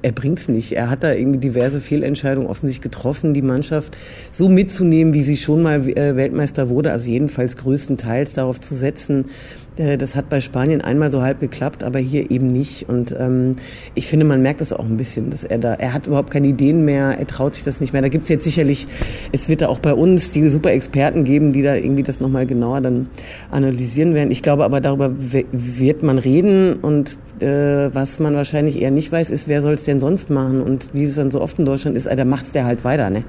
er 0.00 0.12
bringt's 0.12 0.48
nicht. 0.48 0.72
Er 0.72 0.88
hat 0.88 1.02
da 1.02 1.12
irgendwie 1.12 1.38
diverse 1.38 1.80
Fehlentscheidungen 1.80 2.48
offensichtlich 2.48 2.82
getroffen, 2.82 3.34
die 3.34 3.42
Mannschaft 3.42 3.96
so 4.30 4.48
mitzunehmen, 4.48 5.12
wie 5.12 5.22
sie 5.22 5.36
schon 5.36 5.62
mal 5.62 5.88
äh, 5.88 6.16
Weltmeister 6.16 6.68
wurde, 6.68 6.92
also 6.92 7.10
jedenfalls 7.10 7.56
größtenteils 7.56 8.32
darauf 8.32 8.60
zu 8.60 8.74
setzen, 8.74 9.26
das 9.76 10.14
hat 10.14 10.28
bei 10.28 10.40
Spanien 10.40 10.82
einmal 10.82 11.10
so 11.10 11.22
halb 11.22 11.40
geklappt, 11.40 11.82
aber 11.82 11.98
hier 11.98 12.30
eben 12.30 12.52
nicht. 12.52 12.88
Und 12.88 13.14
ähm, 13.18 13.56
ich 13.94 14.06
finde, 14.06 14.26
man 14.26 14.42
merkt 14.42 14.60
das 14.60 14.72
auch 14.72 14.84
ein 14.84 14.96
bisschen, 14.96 15.30
dass 15.30 15.44
er 15.44 15.58
da, 15.58 15.74
er 15.74 15.94
hat 15.94 16.06
überhaupt 16.06 16.30
keine 16.30 16.48
Ideen 16.48 16.84
mehr, 16.84 17.18
er 17.18 17.26
traut 17.26 17.54
sich 17.54 17.64
das 17.64 17.80
nicht 17.80 17.92
mehr. 17.92 18.02
Da 18.02 18.08
gibt's 18.08 18.28
jetzt 18.28 18.44
sicherlich, 18.44 18.86
es 19.32 19.48
wird 19.48 19.62
da 19.62 19.68
auch 19.68 19.78
bei 19.78 19.94
uns 19.94 20.30
die 20.30 20.48
super 20.50 20.72
Experten 20.72 21.24
geben, 21.24 21.52
die 21.52 21.62
da 21.62 21.74
irgendwie 21.74 22.02
das 22.02 22.20
nochmal 22.20 22.46
genauer 22.46 22.82
dann 22.82 23.08
analysieren 23.50 24.14
werden. 24.14 24.30
Ich 24.30 24.42
glaube 24.42 24.64
aber, 24.64 24.80
darüber 24.80 25.12
wird 25.52 26.02
man 26.02 26.18
reden 26.18 26.74
und 26.74 27.16
äh, 27.42 27.92
was 27.92 28.18
man 28.20 28.34
wahrscheinlich 28.34 28.80
eher 28.80 28.90
nicht 28.90 29.10
weiß, 29.10 29.30
ist, 29.30 29.48
wer 29.48 29.60
soll 29.60 29.74
es 29.74 29.84
denn 29.84 30.00
sonst 30.00 30.30
machen? 30.30 30.62
Und 30.62 30.88
wie 30.92 31.04
es 31.04 31.16
dann 31.16 31.30
so 31.30 31.40
oft 31.40 31.58
in 31.58 31.64
Deutschland 31.64 31.96
ist, 31.96 32.06
da 32.06 32.24
macht's 32.24 32.52
der 32.52 32.64
halt 32.64 32.84
weiter, 32.84 33.10
ne? 33.10 33.24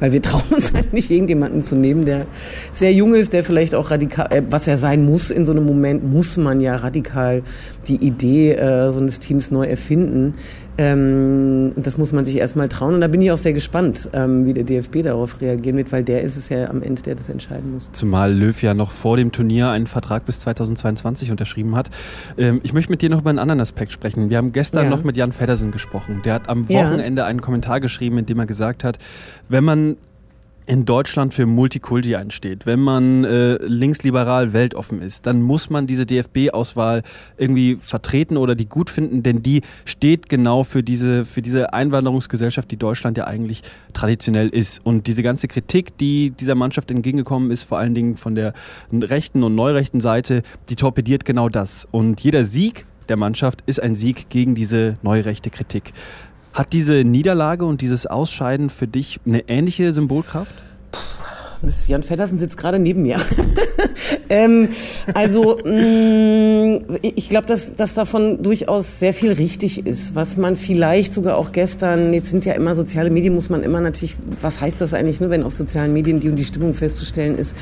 Weil 0.00 0.12
wir 0.12 0.22
trauen 0.28 0.42
uns 0.50 0.72
halt 0.72 0.92
nicht, 0.92 1.10
irgendjemanden 1.10 1.60
zu 1.60 1.76
nehmen, 1.76 2.04
der 2.04 2.26
sehr 2.72 2.92
jung 2.92 3.14
ist, 3.14 3.32
der 3.32 3.44
vielleicht 3.44 3.74
auch 3.74 3.90
radikal, 3.90 4.28
äh, 4.30 4.42
was 4.48 4.66
er 4.66 4.78
sein 4.78 5.04
muss 5.04 5.30
in 5.30 5.44
so 5.44 5.52
einem 5.52 5.66
Moment, 5.66 5.87
muss 5.94 6.36
man 6.36 6.60
ja 6.60 6.76
radikal 6.76 7.42
die 7.86 7.96
Idee 7.96 8.52
äh, 8.52 8.92
so 8.92 9.00
eines 9.00 9.20
Teams 9.20 9.50
neu 9.50 9.66
erfinden. 9.66 10.34
Ähm, 10.80 11.72
das 11.74 11.98
muss 11.98 12.12
man 12.12 12.24
sich 12.24 12.36
erstmal 12.36 12.68
trauen. 12.68 12.94
Und 12.94 13.00
da 13.00 13.08
bin 13.08 13.20
ich 13.20 13.32
auch 13.32 13.38
sehr 13.38 13.52
gespannt, 13.52 14.08
ähm, 14.12 14.46
wie 14.46 14.54
der 14.54 14.62
DFB 14.62 15.02
darauf 15.02 15.40
reagieren 15.40 15.76
wird, 15.76 15.90
weil 15.90 16.04
der 16.04 16.22
ist 16.22 16.36
es 16.36 16.48
ja 16.50 16.70
am 16.70 16.82
Ende, 16.82 17.02
der 17.02 17.16
das 17.16 17.28
entscheiden 17.28 17.72
muss. 17.72 17.90
Zumal 17.90 18.32
Löw 18.32 18.62
ja 18.62 18.74
noch 18.74 18.92
vor 18.92 19.16
dem 19.16 19.32
Turnier 19.32 19.70
einen 19.70 19.88
Vertrag 19.88 20.24
bis 20.24 20.38
2022 20.38 21.32
unterschrieben 21.32 21.74
hat. 21.74 21.90
Ähm, 22.38 22.60
ich 22.62 22.72
möchte 22.72 22.92
mit 22.92 23.02
dir 23.02 23.10
noch 23.10 23.22
über 23.22 23.30
einen 23.30 23.40
anderen 23.40 23.60
Aspekt 23.60 23.90
sprechen. 23.90 24.30
Wir 24.30 24.36
haben 24.36 24.52
gestern 24.52 24.84
ja. 24.84 24.90
noch 24.90 25.02
mit 25.02 25.16
Jan 25.16 25.32
Feddersen 25.32 25.72
gesprochen. 25.72 26.22
Der 26.24 26.34
hat 26.34 26.48
am 26.48 26.68
Wochenende 26.68 27.22
ja. 27.22 27.26
einen 27.26 27.40
Kommentar 27.40 27.80
geschrieben, 27.80 28.18
in 28.18 28.26
dem 28.26 28.38
er 28.38 28.46
gesagt 28.46 28.84
hat, 28.84 28.98
wenn 29.48 29.64
man 29.64 29.96
in 30.68 30.84
Deutschland 30.84 31.32
für 31.32 31.46
Multikulti 31.46 32.14
einsteht, 32.14 32.66
wenn 32.66 32.80
man 32.80 33.24
äh, 33.24 33.54
linksliberal 33.64 34.52
weltoffen 34.52 35.00
ist, 35.00 35.26
dann 35.26 35.40
muss 35.40 35.70
man 35.70 35.86
diese 35.86 36.04
DFB-Auswahl 36.04 37.02
irgendwie 37.38 37.78
vertreten 37.80 38.36
oder 38.36 38.54
die 38.54 38.66
gut 38.66 38.90
finden, 38.90 39.22
denn 39.22 39.42
die 39.42 39.62
steht 39.86 40.28
genau 40.28 40.64
für 40.64 40.82
diese, 40.82 41.24
für 41.24 41.40
diese 41.40 41.72
Einwanderungsgesellschaft, 41.72 42.70
die 42.70 42.76
Deutschland 42.76 43.16
ja 43.16 43.26
eigentlich 43.26 43.62
traditionell 43.94 44.50
ist. 44.50 44.84
Und 44.84 45.06
diese 45.06 45.22
ganze 45.22 45.48
Kritik, 45.48 45.96
die 45.96 46.32
dieser 46.32 46.54
Mannschaft 46.54 46.90
entgegengekommen 46.90 47.50
ist, 47.50 47.62
vor 47.62 47.78
allen 47.78 47.94
Dingen 47.94 48.16
von 48.16 48.34
der 48.34 48.52
rechten 48.92 49.44
und 49.44 49.54
neurechten 49.54 50.02
Seite, 50.02 50.42
die 50.68 50.76
torpediert 50.76 51.24
genau 51.24 51.48
das. 51.48 51.88
Und 51.90 52.20
jeder 52.20 52.44
Sieg 52.44 52.84
der 53.08 53.16
Mannschaft 53.16 53.62
ist 53.64 53.82
ein 53.82 53.96
Sieg 53.96 54.28
gegen 54.28 54.54
diese 54.54 54.98
neurechte 55.02 55.48
Kritik. 55.48 55.94
Hat 56.58 56.72
diese 56.72 57.04
Niederlage 57.04 57.64
und 57.64 57.82
dieses 57.82 58.08
Ausscheiden 58.08 58.68
für 58.68 58.88
dich 58.88 59.20
eine 59.24 59.48
ähnliche 59.48 59.92
Symbolkraft? 59.92 60.56
Jan 61.86 62.02
Feddersen 62.02 62.38
sitzt 62.38 62.56
gerade 62.56 62.78
neben 62.78 63.02
mir. 63.02 63.16
ähm, 64.28 64.68
also 65.14 65.58
mh, 65.64 65.70
mm, 65.70 66.98
ich 67.02 67.28
glaube, 67.28 67.46
dass, 67.46 67.74
dass 67.74 67.94
davon 67.94 68.42
durchaus 68.42 68.98
sehr 68.98 69.12
viel 69.12 69.32
richtig 69.32 69.86
ist, 69.86 70.14
was 70.14 70.36
man 70.36 70.56
vielleicht 70.56 71.14
sogar 71.14 71.36
auch 71.36 71.52
gestern, 71.52 72.12
jetzt 72.14 72.28
sind 72.28 72.44
ja 72.44 72.54
immer 72.54 72.76
soziale 72.76 73.10
Medien, 73.10 73.34
muss 73.34 73.50
man 73.50 73.62
immer 73.62 73.80
natürlich, 73.80 74.16
was 74.40 74.60
heißt 74.60 74.80
das 74.80 74.94
eigentlich, 74.94 75.20
ne, 75.20 75.30
wenn 75.30 75.42
auf 75.42 75.54
sozialen 75.54 75.92
Medien 75.92 76.20
die 76.20 76.28
und 76.28 76.36
die 76.36 76.44
Stimmung 76.44 76.74
festzustellen 76.74 77.36
ist, 77.36 77.56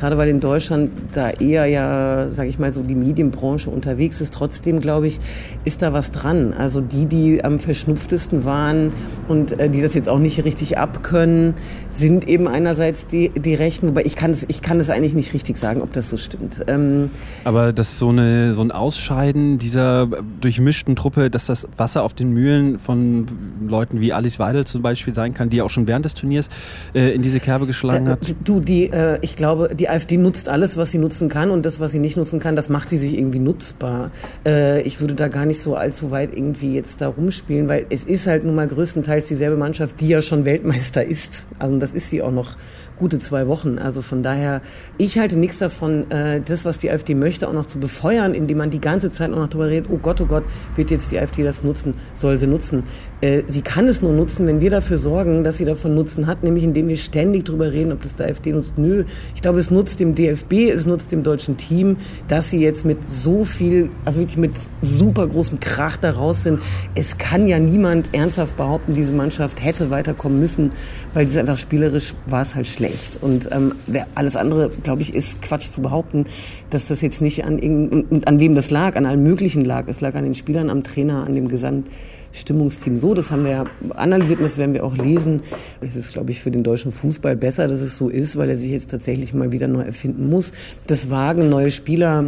gerade 0.00 0.16
weil 0.16 0.28
in 0.28 0.40
Deutschland 0.40 0.92
da 1.12 1.30
eher 1.30 1.66
ja, 1.66 2.28
sage 2.30 2.48
ich 2.48 2.58
mal, 2.58 2.72
so 2.72 2.82
die 2.82 2.94
Medienbranche 2.94 3.68
unterwegs 3.68 4.20
ist. 4.20 4.32
Trotzdem, 4.32 4.80
glaube 4.80 5.06
ich, 5.06 5.18
ist 5.64 5.82
da 5.82 5.92
was 5.92 6.10
dran. 6.10 6.54
Also 6.56 6.80
die, 6.80 7.06
die 7.06 7.44
am 7.44 7.58
verschnupftesten 7.58 8.44
waren 8.44 8.92
und 9.28 9.58
äh, 9.58 9.68
die 9.68 9.82
das 9.82 9.94
jetzt 9.94 10.08
auch 10.08 10.18
nicht 10.18 10.44
richtig 10.44 10.78
abkönnen, 10.78 11.54
sind 11.90 12.26
eben 12.28 12.48
einerseits 12.48 13.06
die, 13.06 13.30
die 13.40 13.54
Rechten, 13.54 13.88
wobei 13.88 14.04
ich 14.04 14.16
kann 14.16 14.30
es, 14.30 14.44
ich 14.48 14.62
kann 14.62 14.80
es 14.80 14.90
eigentlich 14.90 15.14
nicht 15.14 15.34
richtig 15.34 15.56
sagen, 15.56 15.82
ob 15.82 15.92
das 15.92 16.10
so 16.10 16.16
stimmt. 16.16 16.64
Ähm 16.66 17.10
Aber 17.44 17.72
dass 17.72 17.98
so, 17.98 18.08
eine, 18.08 18.52
so 18.52 18.62
ein 18.62 18.70
Ausscheiden 18.70 19.58
dieser 19.58 20.08
durchmischten 20.40 20.96
Truppe, 20.96 21.30
dass 21.30 21.46
das 21.46 21.66
Wasser 21.76 22.02
auf 22.02 22.14
den 22.14 22.32
Mühlen 22.32 22.78
von 22.78 23.26
Leuten 23.66 24.00
wie 24.00 24.12
Alice 24.12 24.38
Weidel 24.38 24.66
zum 24.66 24.82
Beispiel 24.82 25.14
sein 25.14 25.34
kann, 25.34 25.50
die 25.50 25.62
auch 25.62 25.70
schon 25.70 25.86
während 25.86 26.04
des 26.04 26.14
Turniers 26.14 26.48
äh, 26.94 27.14
in 27.14 27.22
diese 27.22 27.40
Kerbe 27.40 27.66
geschlagen 27.66 28.06
äh, 28.06 28.10
hat? 28.10 28.34
Du, 28.44 28.60
die, 28.60 28.84
äh, 28.84 29.18
ich 29.22 29.36
glaube, 29.36 29.74
die 29.74 29.88
AfD 29.88 30.16
nutzt 30.16 30.48
alles, 30.48 30.76
was 30.76 30.90
sie 30.90 30.98
nutzen 30.98 31.28
kann 31.28 31.50
und 31.50 31.66
das, 31.66 31.80
was 31.80 31.92
sie 31.92 31.98
nicht 31.98 32.16
nutzen 32.16 32.40
kann, 32.40 32.56
das 32.56 32.68
macht 32.68 32.90
sie 32.90 32.98
sich 32.98 33.16
irgendwie 33.16 33.38
nutzbar. 33.38 34.10
Äh, 34.46 34.82
ich 34.82 35.00
würde 35.00 35.14
da 35.14 35.28
gar 35.28 35.46
nicht 35.46 35.60
so 35.60 35.74
allzu 35.74 36.10
weit 36.10 36.34
irgendwie 36.34 36.74
jetzt 36.74 37.00
da 37.00 37.08
rumspielen, 37.08 37.68
weil 37.68 37.86
es 37.90 38.04
ist 38.04 38.26
halt 38.26 38.44
nun 38.44 38.54
mal 38.54 38.68
größtenteils 38.68 39.28
dieselbe 39.28 39.56
Mannschaft, 39.56 40.00
die 40.00 40.08
ja 40.08 40.22
schon 40.22 40.44
Weltmeister 40.44 41.04
ist. 41.04 41.44
Also 41.58 41.78
das 41.78 41.94
ist 41.94 42.10
sie 42.10 42.22
auch 42.22 42.32
noch 42.32 42.56
gute 43.00 43.18
zwei 43.18 43.48
Wochen. 43.48 43.78
Also 43.78 44.02
von 44.02 44.22
daher, 44.22 44.60
ich 44.98 45.18
halte 45.18 45.36
nichts 45.36 45.58
davon, 45.58 46.08
äh, 46.10 46.40
das, 46.40 46.64
was 46.66 46.78
die 46.78 46.90
AfD 46.90 47.14
möchte, 47.14 47.48
auch 47.48 47.52
noch 47.54 47.66
zu 47.66 47.80
befeuern, 47.80 48.34
indem 48.34 48.58
man 48.58 48.70
die 48.70 48.80
ganze 48.80 49.10
Zeit 49.10 49.32
auch 49.32 49.38
noch 49.38 49.48
darüber 49.48 49.68
redet, 49.68 49.90
oh 49.90 49.96
Gott, 49.96 50.20
oh 50.20 50.26
Gott, 50.26 50.44
wird 50.76 50.90
jetzt 50.90 51.10
die 51.10 51.18
AfD 51.18 51.42
das 51.42 51.64
nutzen, 51.64 51.94
soll 52.14 52.38
sie 52.38 52.46
nutzen. 52.46 52.84
Äh, 53.22 53.42
sie 53.48 53.62
kann 53.62 53.88
es 53.88 54.02
nur 54.02 54.12
nutzen, 54.12 54.46
wenn 54.46 54.60
wir 54.60 54.68
dafür 54.68 54.98
sorgen, 54.98 55.42
dass 55.42 55.56
sie 55.56 55.64
davon 55.64 55.94
Nutzen 55.94 56.26
hat, 56.26 56.42
nämlich 56.42 56.62
indem 56.62 56.88
wir 56.88 56.98
ständig 56.98 57.46
darüber 57.46 57.72
reden, 57.72 57.92
ob 57.92 58.02
das 58.02 58.14
der 58.14 58.26
AfD 58.26 58.52
nutzt. 58.52 58.76
Nö, 58.76 59.04
ich 59.34 59.40
glaube, 59.40 59.58
es 59.58 59.70
nutzt 59.70 59.98
dem 59.98 60.14
DFB, 60.14 60.70
es 60.72 60.84
nutzt 60.84 61.10
dem 61.10 61.22
deutschen 61.22 61.56
Team, 61.56 61.96
dass 62.28 62.50
sie 62.50 62.60
jetzt 62.60 62.84
mit 62.84 62.98
so 63.10 63.46
viel, 63.46 63.88
also 64.04 64.20
wirklich 64.20 64.36
mit 64.36 64.52
super 64.82 65.26
großem 65.26 65.58
Krach 65.58 65.96
da 65.96 66.10
raus 66.10 66.42
sind. 66.42 66.60
Es 66.94 67.16
kann 67.16 67.48
ja 67.48 67.58
niemand 67.58 68.10
ernsthaft 68.12 68.58
behaupten, 68.58 68.94
diese 68.94 69.12
Mannschaft 69.12 69.62
hätte 69.64 69.90
weiterkommen 69.90 70.38
müssen, 70.38 70.72
weil 71.14 71.26
es 71.26 71.36
einfach 71.36 71.58
spielerisch 71.58 72.14
war 72.26 72.42
es 72.42 72.54
halt 72.54 72.66
schlecht 72.66 72.89
schlecht. 72.90 73.22
Und 73.22 73.48
ähm, 73.52 73.72
alles 74.14 74.36
andere, 74.36 74.70
glaube 74.82 75.02
ich, 75.02 75.14
ist 75.14 75.40
Quatsch 75.42 75.70
zu 75.70 75.80
behaupten, 75.80 76.24
dass 76.70 76.88
das 76.88 77.00
jetzt 77.00 77.22
nicht 77.22 77.44
an, 77.44 77.58
und 77.58 78.26
an 78.26 78.40
wem 78.40 78.54
das 78.54 78.70
lag, 78.70 78.96
an 78.96 79.06
allen 79.06 79.22
möglichen 79.22 79.64
lag. 79.64 79.88
Es 79.88 80.00
lag 80.00 80.14
an 80.14 80.24
den 80.24 80.34
Spielern, 80.34 80.70
am 80.70 80.82
Trainer, 80.82 81.24
an 81.24 81.34
dem 81.34 81.48
Gesamtstimmungsteam. 81.48 82.98
So, 82.98 83.14
das 83.14 83.30
haben 83.30 83.44
wir 83.44 83.66
analysiert 83.90 84.40
und 84.40 84.44
das 84.44 84.58
werden 84.58 84.74
wir 84.74 84.84
auch 84.84 84.96
lesen. 84.96 85.42
Es 85.80 85.96
ist, 85.96 86.12
glaube 86.12 86.30
ich, 86.30 86.40
für 86.40 86.50
den 86.50 86.62
deutschen 86.62 86.92
Fußball 86.92 87.36
besser, 87.36 87.68
dass 87.68 87.80
es 87.80 87.96
so 87.96 88.08
ist, 88.08 88.36
weil 88.36 88.50
er 88.50 88.56
sich 88.56 88.70
jetzt 88.70 88.90
tatsächlich 88.90 89.34
mal 89.34 89.52
wieder 89.52 89.68
neu 89.68 89.82
erfinden 89.82 90.28
muss. 90.28 90.52
Das 90.86 91.10
Wagen, 91.10 91.48
neue 91.48 91.70
Spieler 91.70 92.24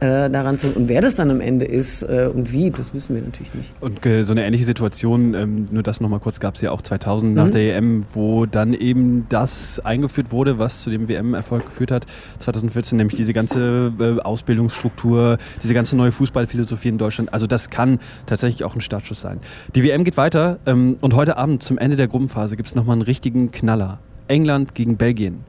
äh, 0.00 0.30
daran 0.30 0.58
zu. 0.58 0.68
Und 0.68 0.88
wer 0.88 1.00
das 1.00 1.16
dann 1.16 1.30
am 1.30 1.40
Ende 1.40 1.66
ist 1.66 2.02
äh, 2.02 2.30
und 2.32 2.52
wie, 2.52 2.70
das 2.70 2.94
wissen 2.94 3.14
wir 3.14 3.22
natürlich 3.22 3.52
nicht. 3.54 3.70
Und 3.80 4.04
äh, 4.06 4.22
so 4.22 4.32
eine 4.32 4.44
ähnliche 4.44 4.64
Situation, 4.64 5.34
ähm, 5.34 5.66
nur 5.70 5.82
das 5.82 6.00
nochmal 6.00 6.20
kurz, 6.20 6.40
gab 6.40 6.54
es 6.54 6.60
ja 6.60 6.70
auch 6.70 6.82
2000 6.82 7.30
mhm. 7.30 7.36
nach 7.36 7.50
der 7.50 7.76
EM, 7.76 8.04
wo 8.12 8.46
dann 8.46 8.74
eben 8.74 9.26
das 9.28 9.80
eingeführt 9.80 10.32
wurde, 10.32 10.58
was 10.58 10.82
zu 10.82 10.90
dem 10.90 11.08
WM-Erfolg 11.08 11.66
geführt 11.66 11.90
hat, 11.90 12.06
2014, 12.38 12.96
nämlich 12.96 13.16
diese 13.16 13.32
ganze 13.32 13.92
äh, 13.98 14.20
Ausbildungsstruktur, 14.20 15.38
diese 15.62 15.74
ganze 15.74 15.96
neue 15.96 16.12
Fußballphilosophie 16.12 16.88
in 16.88 16.98
Deutschland. 16.98 17.32
Also 17.32 17.46
das 17.46 17.70
kann 17.70 17.98
tatsächlich 18.26 18.64
auch 18.64 18.74
ein 18.74 18.80
Startschuss 18.80 19.20
sein. 19.20 19.40
Die 19.74 19.82
WM 19.82 20.04
geht 20.04 20.16
weiter 20.16 20.58
ähm, 20.66 20.96
und 21.00 21.14
heute 21.14 21.36
Abend 21.36 21.62
zum 21.62 21.78
Ende 21.78 21.96
der 21.96 22.08
Gruppenphase 22.08 22.56
gibt 22.56 22.68
es 22.68 22.74
nochmal 22.74 22.94
einen 22.94 23.02
richtigen 23.02 23.50
Knaller. 23.50 23.98
England 24.28 24.74
gegen 24.74 24.96
Belgien. 24.96 25.44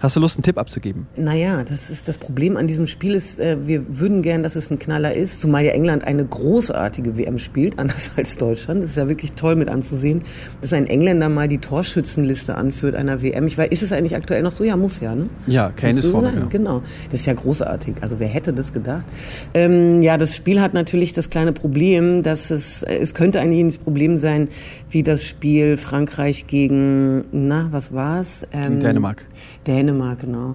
Hast 0.00 0.16
du 0.16 0.20
Lust, 0.20 0.38
einen 0.38 0.44
Tipp 0.44 0.56
abzugeben? 0.56 1.06
Naja, 1.14 1.62
das 1.62 1.90
ist 1.90 2.08
das 2.08 2.16
Problem 2.16 2.56
an 2.56 2.66
diesem 2.66 2.86
Spiel 2.86 3.14
ist, 3.14 3.38
äh, 3.38 3.58
wir 3.66 3.98
würden 3.98 4.22
gern, 4.22 4.42
dass 4.42 4.56
es 4.56 4.70
ein 4.70 4.78
Knaller 4.78 5.14
ist, 5.14 5.42
zumal 5.42 5.62
ja 5.62 5.72
England 5.72 6.04
eine 6.04 6.24
großartige 6.24 7.18
WM 7.18 7.38
spielt, 7.38 7.78
anders 7.78 8.10
als 8.16 8.38
Deutschland. 8.38 8.82
Das 8.82 8.90
ist 8.90 8.96
ja 8.96 9.08
wirklich 9.08 9.32
toll 9.32 9.56
mit 9.56 9.68
anzusehen, 9.68 10.22
dass 10.62 10.72
ein 10.72 10.86
Engländer 10.86 11.28
mal 11.28 11.48
die 11.48 11.58
Torschützenliste 11.58 12.54
anführt 12.54 12.94
einer 12.94 13.20
WM. 13.20 13.46
Ich 13.46 13.58
weiß, 13.58 13.68
ist 13.70 13.82
es 13.82 13.92
eigentlich 13.92 14.16
aktuell 14.16 14.42
noch 14.42 14.52
so? 14.52 14.64
Ja, 14.64 14.74
muss 14.74 15.00
ja, 15.00 15.14
ne? 15.14 15.28
Ja, 15.46 15.70
Kane 15.76 15.98
ist 15.98 16.06
vorne. 16.06 16.32
Ja. 16.34 16.46
Genau. 16.46 16.82
Das 17.10 17.20
ist 17.20 17.26
ja 17.26 17.34
großartig. 17.34 17.96
Also 18.00 18.18
wer 18.18 18.28
hätte 18.28 18.54
das 18.54 18.72
gedacht? 18.72 19.04
Ähm, 19.52 20.00
ja, 20.00 20.16
das 20.16 20.34
Spiel 20.34 20.62
hat 20.62 20.72
natürlich 20.72 21.12
das 21.12 21.28
kleine 21.28 21.52
Problem, 21.52 22.22
dass 22.22 22.50
es, 22.50 22.82
äh, 22.84 22.96
es 22.96 23.12
könnte 23.12 23.40
ein 23.40 23.52
ähnliches 23.52 23.76
Problem 23.76 24.16
sein, 24.16 24.48
wie 24.88 25.02
das 25.02 25.24
Spiel 25.24 25.76
Frankreich 25.76 26.46
gegen, 26.46 27.24
na, 27.32 27.68
was 27.70 27.92
war's? 27.92 28.46
Ähm, 28.52 28.80
Dänemark. 28.80 29.26
Dänemark, 29.66 30.20
genau. 30.20 30.54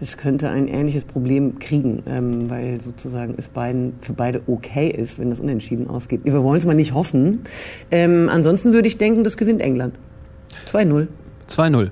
Es 0.00 0.16
könnte 0.16 0.48
ein 0.48 0.68
ähnliches 0.68 1.04
Problem 1.04 1.58
kriegen, 1.58 2.02
ähm, 2.06 2.50
weil 2.50 2.80
sozusagen 2.80 3.34
es 3.36 3.48
beiden, 3.48 3.94
für 4.00 4.12
beide 4.12 4.42
okay 4.48 4.88
ist, 4.90 5.18
wenn 5.18 5.30
das 5.30 5.40
unentschieden 5.40 5.88
ausgeht. 5.88 6.20
Wir 6.24 6.42
wollen 6.42 6.58
es 6.58 6.66
mal 6.66 6.74
nicht 6.74 6.94
hoffen. 6.94 7.40
Ähm, 7.90 8.28
ansonsten 8.30 8.72
würde 8.72 8.88
ich 8.88 8.98
denken, 8.98 9.24
das 9.24 9.36
gewinnt 9.36 9.60
England. 9.60 9.94
2-0. 10.66 11.06
2-0. 11.48 11.90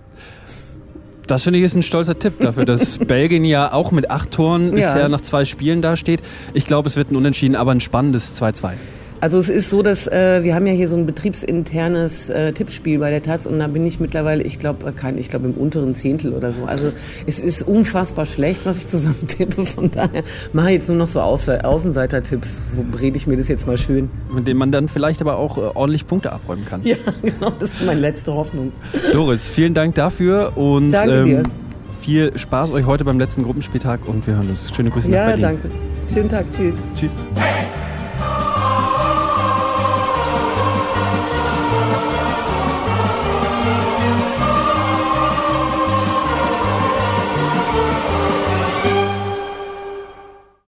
Das 1.28 1.42
finde 1.42 1.58
ich 1.58 1.64
ist 1.66 1.74
ein 1.74 1.82
stolzer 1.82 2.18
Tipp 2.18 2.40
dafür, 2.40 2.64
dass 2.64 2.98
Belgien 3.06 3.44
ja 3.44 3.72
auch 3.72 3.92
mit 3.92 4.10
acht 4.10 4.30
Toren 4.30 4.70
bisher 4.70 5.00
ja. 5.00 5.08
nach 5.08 5.20
zwei 5.20 5.44
Spielen 5.44 5.82
dasteht. 5.82 6.22
Ich 6.54 6.66
glaube, 6.66 6.88
es 6.88 6.96
wird 6.96 7.10
ein 7.10 7.16
Unentschieden, 7.16 7.54
aber 7.54 7.72
ein 7.72 7.82
spannendes 7.82 8.40
2-2. 8.40 8.72
Also 9.20 9.38
es 9.38 9.48
ist 9.48 9.70
so, 9.70 9.82
dass 9.82 10.06
äh, 10.06 10.44
wir 10.44 10.54
haben 10.54 10.66
ja 10.66 10.72
hier 10.72 10.88
so 10.88 10.96
ein 10.96 11.06
betriebsinternes 11.06 12.30
äh, 12.30 12.52
Tippspiel 12.52 12.98
bei 12.98 13.10
der 13.10 13.22
Taz 13.22 13.46
und 13.46 13.58
da 13.58 13.66
bin 13.66 13.84
ich 13.84 13.98
mittlerweile, 13.98 14.42
ich 14.44 14.58
glaube, 14.58 14.92
kein, 14.92 15.18
ich 15.18 15.28
glaube 15.28 15.46
im 15.46 15.54
unteren 15.54 15.94
Zehntel 15.94 16.32
oder 16.32 16.52
so. 16.52 16.64
Also 16.64 16.92
es 17.26 17.40
ist 17.40 17.62
unfassbar 17.62 18.26
schlecht, 18.26 18.60
was 18.64 18.78
ich 18.78 18.86
zusammen 18.86 19.26
tippe. 19.26 19.66
Von 19.66 19.90
daher 19.90 20.22
mache 20.52 20.68
ich 20.68 20.74
jetzt 20.74 20.88
nur 20.88 20.98
noch 20.98 21.08
so 21.08 21.20
Außer 21.20 21.64
Außenseiter-Tipps. 21.64 22.72
So 22.72 22.84
rede 22.98 23.16
ich 23.16 23.26
mir 23.26 23.36
das 23.36 23.48
jetzt 23.48 23.66
mal 23.66 23.76
schön. 23.76 24.10
Mit 24.32 24.46
dem 24.46 24.56
man 24.56 24.70
dann 24.70 24.88
vielleicht 24.88 25.20
aber 25.20 25.36
auch 25.36 25.58
äh, 25.58 25.62
ordentlich 25.74 26.06
Punkte 26.06 26.32
abräumen 26.32 26.64
kann. 26.64 26.82
Ja, 26.84 26.96
genau. 27.22 27.52
Das 27.58 27.70
ist 27.70 27.84
meine 27.84 28.00
letzte 28.00 28.32
Hoffnung. 28.32 28.72
Doris, 29.12 29.46
vielen 29.46 29.74
Dank 29.74 29.96
dafür 29.96 30.56
und 30.56 30.94
ähm, 30.94 31.42
viel 32.00 32.38
Spaß 32.38 32.72
euch 32.72 32.86
heute 32.86 33.04
beim 33.04 33.18
letzten 33.18 33.42
Gruppenspieltag 33.42 34.06
und 34.06 34.26
wir 34.26 34.36
hören 34.36 34.50
uns. 34.50 34.72
Schöne 34.74 34.90
Grüße 34.90 35.10
ja, 35.10 35.20
nach 35.20 35.26
Berlin. 35.26 35.42
Ja, 35.42 35.48
danke. 35.48 35.70
Schönen 36.12 36.28
Tag. 36.28 36.46
Tschüss. 36.50 36.74
Tschüss. 36.94 37.12